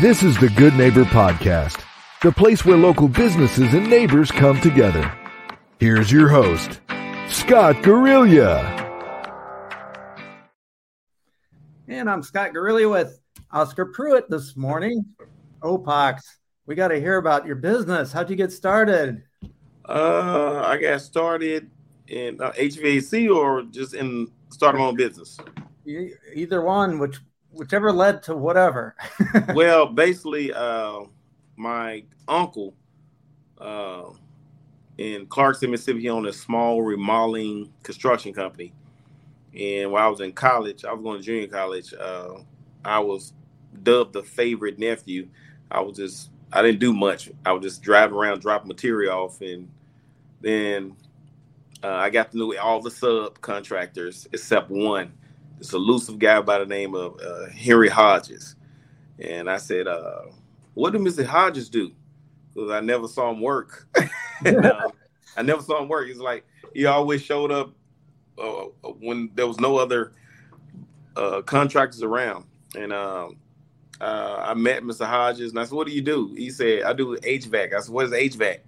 [0.00, 1.84] This is the Good Neighbor Podcast,
[2.22, 5.12] the place where local businesses and neighbors come together.
[5.78, 6.80] Here's your host,
[7.28, 8.64] Scott Guerrilla.
[11.86, 15.04] And I'm Scott Guerrilla with Oscar Pruitt this morning.
[15.60, 16.22] Opachs,
[16.64, 18.10] we got to hear about your business.
[18.10, 19.22] How'd you get started?
[19.86, 21.70] Uh, I got started
[22.08, 25.36] in uh, HVAC or just in starting my own business.
[26.34, 27.18] Either one, which
[27.52, 28.94] whichever led to whatever.
[29.54, 31.00] well, basically, uh,
[31.56, 32.74] my uncle
[33.58, 34.04] uh,
[34.98, 38.72] in Clarkston, Mississippi, he owned a small remodeling construction company.
[39.58, 41.92] And while I was in college, I was going to junior college.
[41.92, 42.40] Uh,
[42.84, 43.32] I was
[43.82, 45.28] dubbed the favorite nephew.
[45.70, 47.30] I was just, I didn't do much.
[47.44, 49.68] I would just drive around, drop material off, and
[50.40, 50.96] then
[51.82, 55.12] uh, I got to know all the subcontractors except one,
[55.60, 58.56] this elusive guy by the name of uh, Henry Hodges.
[59.18, 60.22] And I said, uh,
[60.74, 61.24] "What did Mr.
[61.24, 61.92] Hodges do?"
[62.52, 63.86] Because I never saw him work.
[64.44, 64.66] and,
[65.36, 66.08] I never saw him work.
[66.08, 66.44] He's like
[66.74, 67.72] he always showed up
[68.38, 68.64] uh,
[69.00, 70.12] when there was no other
[71.14, 72.46] uh, contractors around.
[72.74, 73.36] And um,
[74.00, 75.06] uh, I met Mr.
[75.06, 77.92] Hodges, and I said, "What do you do?" He said, "I do HVAC." I said,
[77.92, 78.60] "What is HVAC?"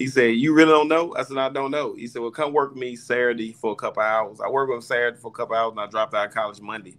[0.00, 2.54] He said, "You really don't know?" I said, "I don't know." He said, "Well, come
[2.54, 5.30] work with me Saturday for a couple hours." I work with him Saturday for a
[5.30, 6.96] couple hours, and I dropped out of college Monday.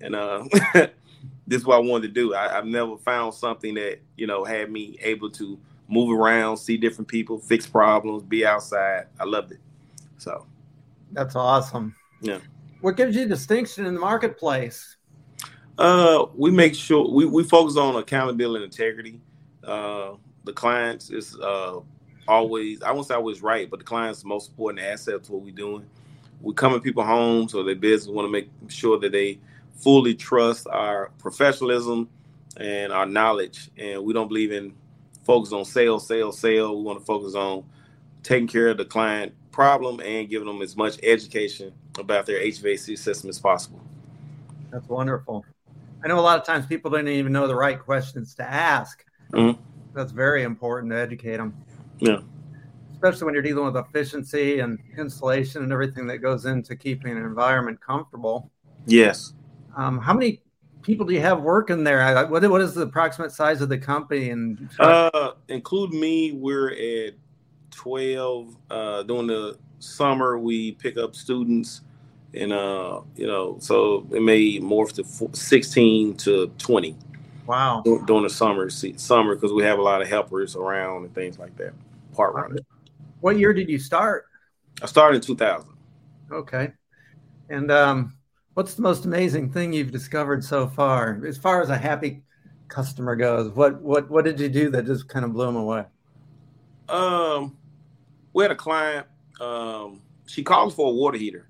[0.00, 0.42] And uh,
[0.74, 2.34] this is what I wanted to do.
[2.34, 6.76] I, I've never found something that you know had me able to move around, see
[6.76, 9.06] different people, fix problems, be outside.
[9.20, 9.60] I loved it.
[10.18, 10.44] So
[11.12, 11.94] That's awesome.
[12.20, 12.38] Yeah.
[12.80, 14.96] What gives you distinction in the marketplace?
[15.78, 19.20] Uh, we make sure we, we focus on accountability and integrity.
[19.62, 21.78] Uh, the clients is uh,
[22.28, 25.42] always I won't say always right, but the client's the most important asset to what
[25.42, 25.86] we're doing.
[26.40, 29.38] We come in people homes or their business want to make sure that they
[29.76, 32.08] fully trust our professionalism
[32.56, 34.74] and our knowledge, and we don't believe in
[35.24, 36.76] focus on sales, sales, sale.
[36.76, 37.64] We want to focus on
[38.22, 42.96] taking care of the client problem and giving them as much education about their HVAC
[42.96, 43.80] system as possible.
[44.70, 45.44] That's wonderful.
[46.02, 49.04] I know a lot of times people don't even know the right questions to ask.
[49.32, 49.58] Mhm.
[49.92, 51.54] That's very important to educate them.
[52.00, 52.20] Yeah.
[52.92, 57.18] Especially when you're dealing with efficiency and insulation and everything that goes into keeping an
[57.18, 58.50] environment comfortable.
[58.86, 59.32] Yes.
[59.76, 60.42] Um, how many
[60.82, 62.26] people do you have working there?
[62.28, 64.30] What, what is the approximate size of the company?
[64.30, 67.14] And Uh, include me, we're at
[67.70, 68.56] 12.
[68.70, 71.82] Uh, during the summer, we pick up students,
[72.34, 76.96] and uh, you know, so it may morph to fo- 16 to 20
[77.46, 81.38] wow, during the summer summer because we have a lot of helpers around and things
[81.38, 81.72] like that.
[82.12, 82.60] Part runners.
[83.20, 84.26] what year did you start?
[84.82, 85.68] I started in 2000.
[86.32, 86.72] Okay.
[87.48, 88.16] And um,
[88.54, 92.22] what's the most amazing thing you've discovered so far, as far as a happy
[92.68, 93.50] customer goes?
[93.50, 95.84] What what what did you do that just kind of blew them away?
[96.88, 97.56] Um,
[98.32, 99.06] we had a client.
[99.40, 101.48] Um, she called for a water heater.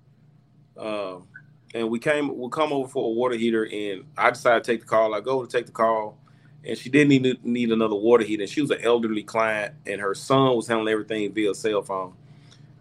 [0.76, 1.26] Um,
[1.74, 2.36] and we came.
[2.36, 5.14] We come over for a water heater, and I decided to take the call.
[5.14, 6.18] I go to take the call,
[6.64, 8.46] and she didn't even need another water heater.
[8.46, 12.14] She was an elderly client, and her son was handling everything via cell phone.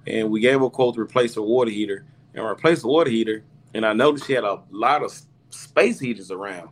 [0.05, 3.09] And we gave her a quote to replace her water heater, and replace the water
[3.09, 3.43] heater.
[3.73, 5.17] And I noticed she had a lot of
[5.49, 6.69] space heaters around.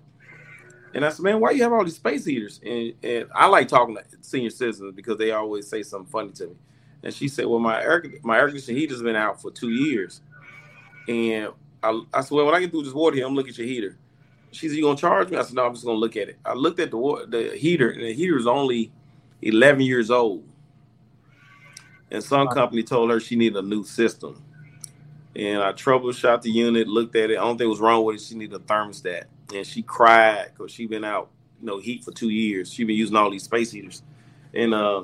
[0.93, 2.59] And I said, man, why you have all these space heaters?
[2.65, 6.47] And, and I like talking to senior citizens because they always say something funny to
[6.47, 6.55] me.
[7.03, 10.21] And she said, well, my air, my air conditioning heater's been out for two years.
[11.07, 11.49] And
[11.83, 13.67] I, I said, well, when I get through this water here, I'm looking at your
[13.67, 13.97] heater.
[14.57, 15.37] She said, you gonna charge me?
[15.37, 16.37] I said, no, I'm just gonna look at it.
[16.43, 18.91] I looked at the the heater, and the heater is only
[19.43, 20.43] 11 years old.
[22.09, 24.41] And some company told her she needed a new system.
[25.35, 27.37] And I troubleshot the unit, looked at it.
[27.37, 28.21] I don't think it was wrong with it.
[28.21, 29.25] She needed a thermostat.
[29.53, 31.29] And she cried because she been out,
[31.61, 32.73] you know, heat for two years.
[32.73, 34.01] She been using all these space heaters.
[34.55, 35.03] And uh,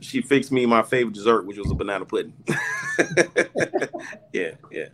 [0.00, 2.34] she fixed me my favorite dessert, which was a banana pudding.
[4.32, 4.86] yeah, yeah.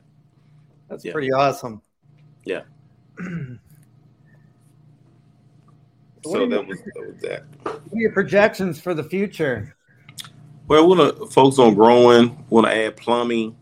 [0.88, 1.12] That's Yeah.
[1.12, 1.82] pretty awesome.
[2.44, 2.62] Yeah.
[6.24, 7.44] So that was, that was that.
[7.62, 9.74] What are your projections for the future?
[10.66, 12.30] Well, we want to focus on growing.
[12.30, 13.56] We Want to add plumbing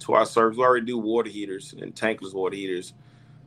[0.00, 0.56] to our service.
[0.56, 2.94] We already do water heaters and tankless water heaters.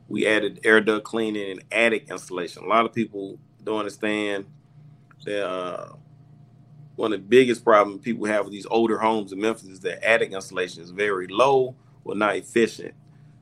[0.08, 2.64] We added air duct cleaning and attic installation.
[2.64, 4.46] A lot of people don't understand
[5.24, 5.92] that uh,
[6.96, 10.06] one of the biggest problems people have with these older homes in Memphis is that
[10.06, 11.74] attic installation is very low
[12.04, 12.94] or not efficient.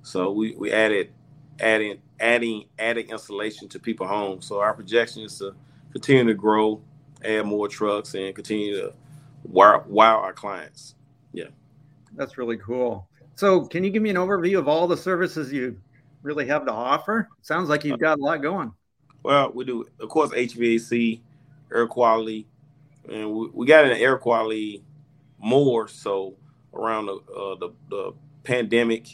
[0.03, 1.13] So we, we added
[1.61, 4.47] adding adding attic installation to people homes.
[4.47, 5.55] So our projection is to
[5.93, 6.83] continue to grow,
[7.25, 8.93] add more trucks, and continue to
[9.45, 10.95] wow, wow our clients.
[11.33, 11.49] Yeah,
[12.15, 13.09] that's really cool.
[13.37, 15.81] So, can you give me an overview of all the services you
[16.23, 17.29] really have to offer?
[17.43, 18.73] Sounds like you've got a lot going.
[19.23, 21.21] Well, we do, of course, HVAC,
[21.73, 22.47] air quality,
[23.09, 24.83] and we, we got an air quality
[25.39, 26.37] more so
[26.75, 29.07] around the uh, the, the, pandemic.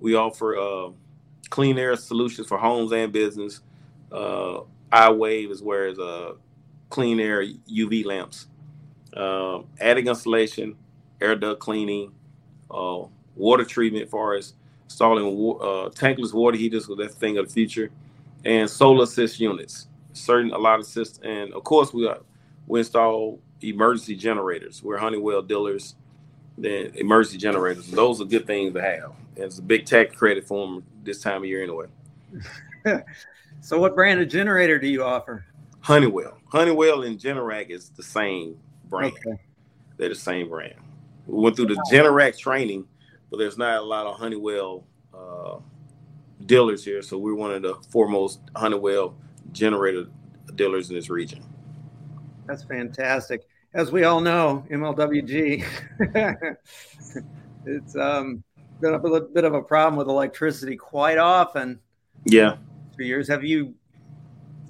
[0.00, 0.90] We offer uh,
[1.54, 3.60] clean air solutions for homes and business.
[4.10, 4.62] Uh,
[4.92, 6.32] iWave well as uh,
[6.90, 8.48] clean air UV lamps,
[9.16, 10.74] uh, attic installation,
[11.20, 12.12] air duct cleaning,
[12.72, 13.02] uh,
[13.36, 14.54] water treatment, far as
[14.86, 17.88] installing uh, tankless water heaters, so that's thing of the future,
[18.44, 19.86] and solar assist units.
[20.12, 22.18] Certain a lot of systems, and of course we are,
[22.66, 24.82] we install emergency generators.
[24.82, 25.94] We're Honeywell dealers,
[26.56, 27.88] then emergency generators.
[27.88, 29.12] Those are good things to have.
[29.36, 31.86] And it's a big tax credit for them this time of year anyway.
[33.60, 35.44] so, what brand of generator do you offer?
[35.80, 36.38] Honeywell.
[36.48, 38.58] Honeywell and Generac is the same
[38.88, 39.12] brand.
[39.26, 39.38] Okay.
[39.96, 40.74] They're the same brand.
[41.26, 42.86] We went through the Generac training,
[43.30, 45.56] but there's not a lot of Honeywell uh,
[46.46, 47.02] dealers here.
[47.02, 49.14] So we're one of the foremost Honeywell
[49.52, 50.06] generator
[50.54, 51.44] dealers in this region.
[52.46, 53.46] That's fantastic.
[53.74, 55.64] As we all know, MLGW,
[57.66, 58.44] it's um,
[58.80, 61.80] been a bit of a problem with electricity quite often.
[62.24, 62.58] Yeah.
[62.94, 63.74] For years, have you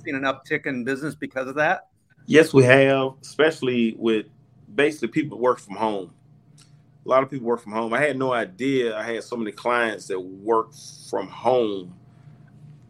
[0.02, 1.88] seen an uptick in business because of that?
[2.24, 4.24] Yes, we have, especially with
[4.74, 6.10] basically people work from home.
[7.04, 7.92] A lot of people work from home.
[7.92, 10.72] I had no idea I had so many clients that work
[11.10, 11.94] from home.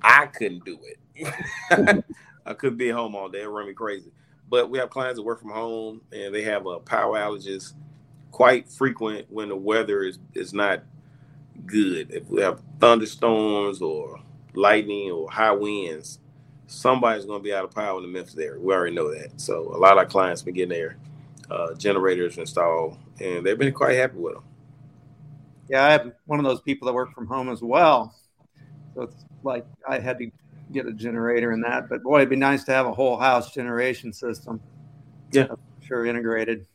[0.01, 2.05] I couldn't do it.
[2.47, 3.43] I couldn't be at home all day.
[3.43, 4.13] It run me crazy.
[4.49, 7.73] But we have clients that work from home and they have uh, power outages
[8.31, 10.83] quite frequent when the weather is, is not
[11.67, 12.11] good.
[12.13, 14.21] If we have thunderstorms or
[14.55, 16.19] lightning or high winds,
[16.67, 18.61] somebody's going to be out of power in the Memphis area.
[18.61, 19.41] We already know that.
[19.41, 20.97] So a lot of our clients been getting their
[21.51, 24.45] uh, generators installed, and they've been quite happy with them.
[25.69, 28.15] Yeah, I have one of those people that work from home as well.
[28.95, 30.31] So it's like I had to
[30.75, 31.89] get a generator in that.
[31.89, 34.61] But boy, it'd be nice to have a whole house generation system.
[35.33, 35.47] Yeah,
[35.81, 36.67] sure integrated.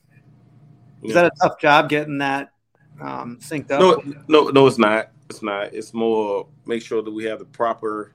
[1.04, 1.14] Is yeah.
[1.14, 2.52] that a tough job getting that
[3.00, 3.80] um, synced up?
[3.80, 5.12] No, no, no, it's not.
[5.30, 5.74] It's not.
[5.74, 8.14] It's more make sure that we have the proper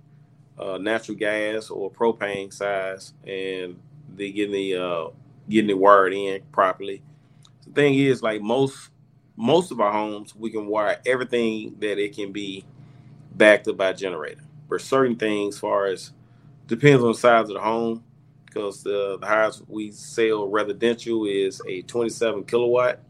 [0.59, 3.79] uh, natural gas or propane size, and
[4.17, 5.09] they getting the uh,
[5.49, 7.03] getting it wired in properly.
[7.67, 8.91] The thing is, like most
[9.37, 12.65] most of our homes, we can wire everything that it can be
[13.37, 16.13] backed up by a generator for certain things, far as
[16.67, 18.03] depends on the size of the home,
[18.47, 23.01] because the, the house we sell residential is a 27 kilowatt,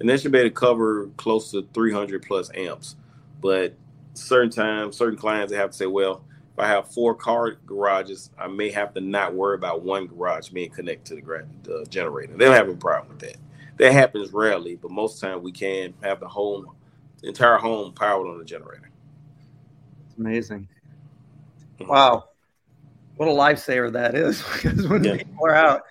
[0.00, 2.96] and that should be able to cover close to 300 plus amps.
[3.40, 3.74] But
[4.14, 8.30] certain times, certain clients they have to say, well, if I have four car garages,
[8.38, 11.86] I may have to not worry about one garage being connected to the, gra- the
[11.88, 12.36] generator.
[12.36, 13.36] They don't have a problem with that.
[13.76, 16.74] That happens rarely, but most of the time we can have the whole
[17.20, 18.90] the entire home powered on the generator.
[20.06, 20.68] It's amazing.
[21.80, 22.28] Wow.
[23.16, 25.16] What a lifesaver that is because when yeah.
[25.16, 25.82] people are out,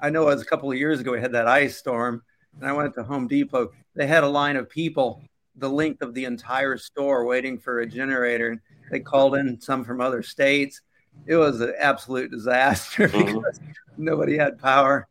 [0.00, 2.22] I know it was a couple of years ago we had that ice storm
[2.60, 3.72] and I went to Home Depot.
[3.94, 5.22] They had a line of people
[5.56, 8.62] the length of the entire store waiting for a generator.
[8.90, 10.80] They called in some from other states.
[11.26, 13.36] It was an absolute disaster mm-hmm.
[13.36, 13.60] because
[13.96, 15.08] nobody had power.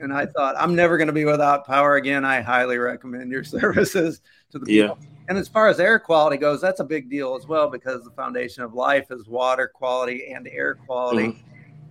[0.00, 2.24] And I thought, I'm never going to be without power again.
[2.24, 4.20] I highly recommend your services
[4.50, 4.98] to the people.
[5.00, 5.08] Yeah.
[5.28, 8.10] And as far as air quality goes, that's a big deal as well because the
[8.10, 11.28] foundation of life is water quality and air quality.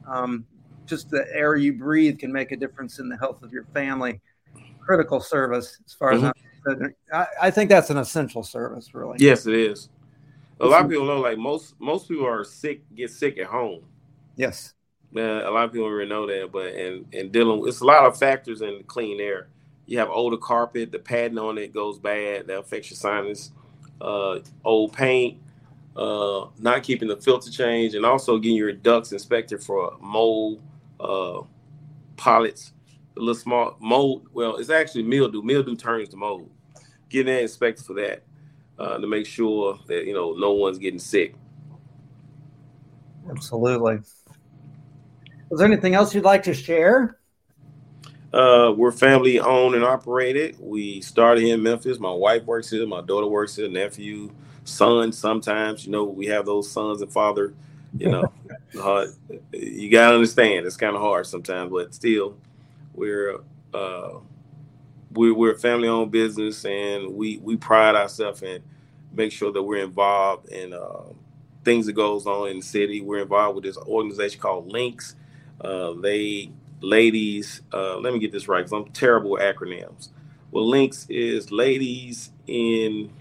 [0.06, 0.12] Mm-hmm.
[0.12, 0.46] Um,
[0.86, 4.20] just the air you breathe can make a difference in the health of your family.
[4.80, 6.26] Critical service, as far mm-hmm.
[6.26, 9.18] as I, I think that's an essential service, really.
[9.20, 9.90] Yes, it is.
[10.60, 13.84] A lot of people know, like most most people are sick, get sick at home.
[14.36, 14.74] Yes.
[15.16, 17.82] Uh, a lot of people don't really know that, but and and dealing, with it's
[17.82, 19.48] a lot of factors in clean air
[19.86, 23.52] you have older carpet, the padding on it goes bad, that affects your sinus.
[24.00, 25.40] Uh, old paint,
[25.96, 30.62] uh, not keeping the filter change, and also getting your ducts inspected for mold,
[31.00, 31.42] uh,
[32.18, 32.74] polyps,
[33.16, 34.28] a little small mold.
[34.34, 35.42] Well, it's actually mildew.
[35.42, 36.50] Mildew turns to mold.
[37.10, 38.24] Getting that inspected for that
[38.80, 41.36] uh, to make sure that you know no one's getting sick.
[43.30, 44.00] Absolutely.
[45.54, 47.20] Was there anything else you'd like to share?
[48.34, 50.58] Uh, we're family owned and operated.
[50.60, 52.00] We started here in Memphis.
[52.00, 52.88] My wife works here.
[52.88, 53.70] My daughter works here.
[53.70, 54.32] Nephew,
[54.64, 55.12] son.
[55.12, 57.54] Sometimes, you know, we have those sons and father.
[57.96, 58.34] You know,
[58.82, 59.06] uh,
[59.52, 60.66] you gotta understand.
[60.66, 62.36] It's kind of hard sometimes, but still,
[62.96, 63.36] we're
[63.76, 64.14] uh,
[65.12, 68.64] we're, we're a family owned business, and we we pride ourselves in
[69.12, 71.04] make sure that we're involved in uh,
[71.64, 73.02] things that goes on in the city.
[73.02, 75.16] We're involved with this organization called Links.
[75.62, 77.62] Uh, they ladies.
[77.74, 80.10] Uh, let me get this right because I'm terrible with acronyms.
[80.52, 83.12] Well, links is ladies in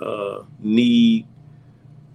[0.00, 1.26] uh, need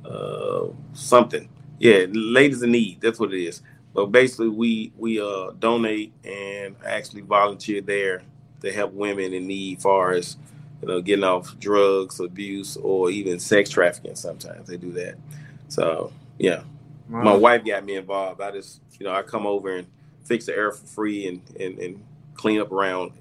[0.06, 1.50] uh, something.
[1.80, 3.02] Yeah, ladies in need.
[3.02, 3.62] That's what it is.
[3.94, 8.24] But basically, we we uh, donate and actually volunteer there
[8.62, 10.38] to help women in need, far as
[10.82, 14.16] you know, getting off drugs, abuse, or even sex trafficking.
[14.16, 15.16] Sometimes they do that.
[15.68, 16.64] So yeah,
[17.14, 17.24] wow.
[17.24, 18.42] my wife got me involved.
[18.42, 19.88] I just you know I come over and
[20.26, 22.04] fix the air for free and and, and
[22.34, 23.12] clean up around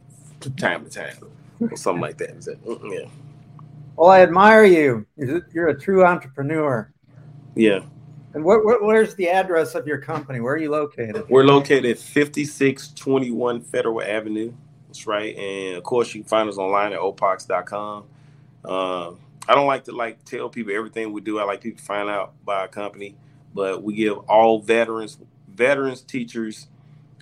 [0.56, 1.16] time to time
[1.60, 2.58] or something like that.
[2.84, 3.08] yeah.
[3.96, 5.06] Well, I admire you.
[5.16, 6.92] You're a true entrepreneur.
[7.54, 7.80] Yeah.
[8.34, 10.40] And what, what, where's the address of your company?
[10.40, 11.28] Where are you located?
[11.28, 14.54] We're located at 5621 Federal Avenue.
[14.86, 15.36] That's right.
[15.36, 18.04] And of course, you can find us online at opachs.com.
[18.64, 19.10] Uh,
[19.48, 21.38] I don't like to like tell people everything we do.
[21.38, 23.16] I like people to find out by our company,
[23.54, 25.18] but we give all veterans,
[25.48, 26.68] veterans, teachers,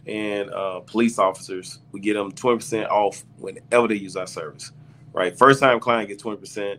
[0.07, 4.73] and uh, police officers, we get them 20% off whenever they use our service.
[5.13, 5.37] Right.
[5.37, 6.79] First time client gets 20%,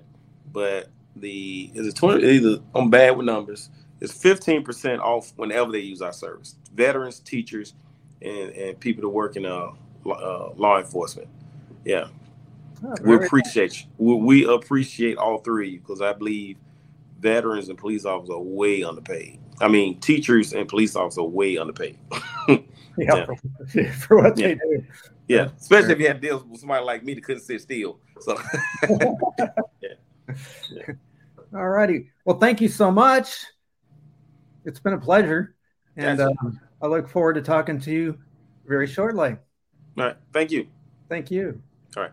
[0.52, 5.80] but the is it 20 either I'm bad with numbers is 15% off whenever they
[5.80, 6.56] use our service.
[6.74, 7.74] Veterans, teachers,
[8.22, 9.72] and, and people that work in uh,
[10.06, 11.28] uh, law enforcement.
[11.86, 12.08] Yeah.
[12.84, 13.88] Oh, we appreciate you.
[13.98, 16.58] We, we, appreciate all three because I believe
[17.22, 19.40] veterans and police officers are way underpaid.
[19.60, 21.98] I mean, teachers and police officers are way underpaid.
[22.48, 22.58] yeah,
[22.98, 23.26] yeah.
[23.26, 24.48] For, for, what yeah.
[24.48, 24.86] they do.
[25.28, 28.00] Yeah, especially if you have deals with somebody like me that couldn't sit still.
[28.20, 28.38] So,
[29.82, 29.90] yeah.
[30.72, 30.94] yeah.
[31.54, 32.10] All righty.
[32.26, 33.46] Well, thank you so much
[34.66, 35.56] it's been a pleasure,
[35.98, 38.18] and um, I look forward to talking to you
[38.66, 39.38] very shortly.
[39.98, 40.16] All right.
[40.34, 40.68] Thank you.
[41.10, 41.62] Thank you.
[41.98, 42.12] All right.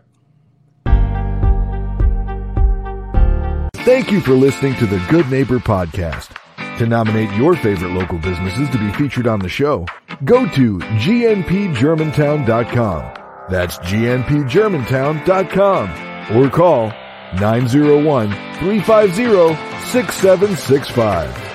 [3.85, 6.35] Thank you for listening to the Good Neighbor Podcast.
[6.77, 9.85] To nominate your favorite local businesses to be featured on the show,
[10.25, 13.13] go to gnpgermantown.com.
[13.49, 16.87] That's gnpgermantown.com or call
[17.39, 19.55] 901 350
[19.87, 21.48] 6765.